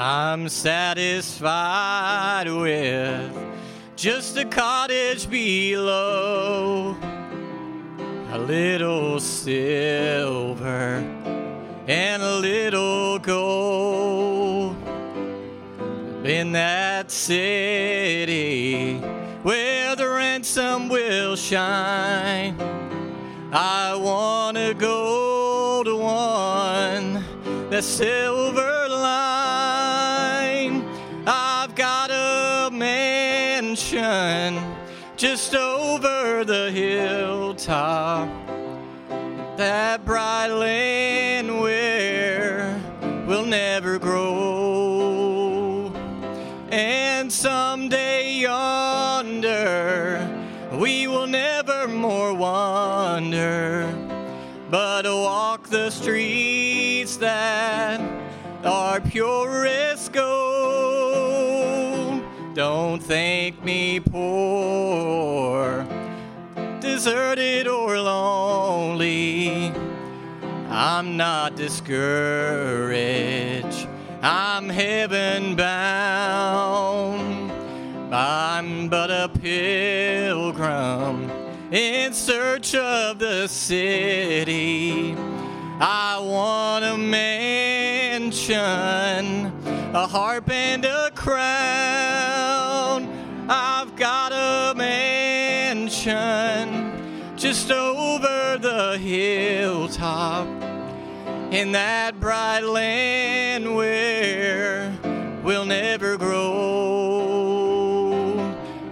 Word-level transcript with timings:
I'm 0.00 0.48
satisfied 0.48 2.46
with 2.48 3.36
just 3.96 4.36
a 4.36 4.44
cottage 4.44 5.28
below, 5.28 6.96
a 8.30 8.38
little 8.38 9.18
silver 9.18 11.04
and 11.88 12.22
a 12.22 12.36
little 12.36 13.18
gold 13.18 14.76
in 16.24 16.52
that 16.52 17.10
city 17.10 18.98
where 19.42 19.96
the 19.96 20.08
ransom 20.08 20.88
will 20.88 21.34
shine. 21.34 22.56
I 23.52 23.96
want 23.96 24.58
to 24.58 24.74
go 24.74 25.82
to 25.82 25.96
one 25.96 27.24
that's 27.68 27.84
silver 27.84 28.37
mansion 33.68 34.58
just 35.16 35.54
over 35.54 36.42
the 36.42 36.70
hilltop. 36.70 38.26
That 39.58 40.06
bright 40.06 40.46
land 40.46 41.60
where 41.60 42.80
we'll 43.26 43.44
never 43.44 43.98
grow. 43.98 45.92
And 46.70 47.30
someday 47.30 48.38
yonder 48.40 50.26
we 50.72 51.06
will 51.06 51.26
never 51.26 51.88
more 51.88 52.32
wander, 52.32 53.92
but 54.70 55.04
walk 55.04 55.68
the 55.68 55.90
streets 55.90 57.18
that 57.18 58.00
are 58.64 59.00
purest 59.02 60.12
gold. 60.12 60.57
Don't 62.58 62.98
think 63.00 63.62
me 63.62 64.00
poor, 64.00 65.86
deserted 66.80 67.68
or 67.68 68.00
lonely. 68.00 69.72
I'm 70.68 71.16
not 71.16 71.54
discouraged. 71.54 72.96
I'm 74.22 74.68
heaven 74.68 75.54
bound. 75.54 77.52
I'm 78.12 78.88
but 78.88 79.12
a 79.12 79.30
pilgrim 79.38 81.30
in 81.70 82.12
search 82.12 82.74
of 82.74 83.20
the 83.20 83.46
city. 83.46 85.14
I 85.78 86.18
want 86.20 86.84
a 86.84 86.98
mansion, 86.98 88.56
a 89.94 90.08
harp 90.08 90.50
and 90.50 90.84
a 90.84 91.12
crown. 91.14 92.07
Just 96.06 97.70
over 97.72 98.56
the 98.60 98.96
hilltop 98.98 100.46
in 101.52 101.72
that 101.72 102.20
bright 102.20 102.60
land 102.60 103.74
where 103.74 104.96
we'll 105.42 105.64
never 105.64 106.16
grow. 106.16 106.44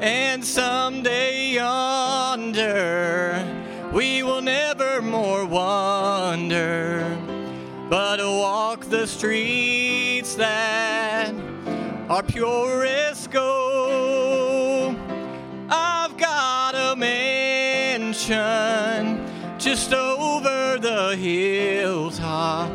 And 0.00 0.44
someday 0.44 1.52
yonder 1.52 3.44
we 3.92 4.24
will 4.24 4.42
never 4.42 5.00
more 5.00 5.46
wander, 5.46 7.16
but 7.88 8.18
walk 8.18 8.86
the 8.86 9.06
streets 9.06 10.34
that 10.34 11.32
are 12.08 12.24
purest 12.24 13.30
gold. 13.30 13.67
Mansion 18.26 19.24
just 19.58 19.92
over 19.92 20.78
the 20.80 21.14
hilltop 21.16 22.68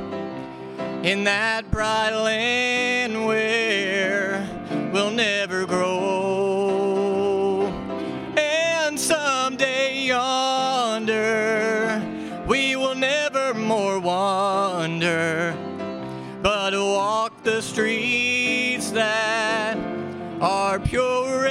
in 1.04 1.26
that 1.26 1.70
bright 1.70 2.16
land 2.16 3.26
where 3.26 4.48
we'll 4.94 5.12
never 5.12 5.66
grow. 5.66 7.68
And 8.38 8.98
someday 9.00 10.06
yonder 10.06 12.02
we 12.48 12.78
will 12.78 12.96
never 12.96 13.54
more 13.54 14.00
wander, 14.00 15.54
but 16.42 16.74
walk 16.74 17.44
the 17.44 17.62
streets 17.62 18.92
that 18.92 19.78
are 20.42 20.80
pure 20.80 21.46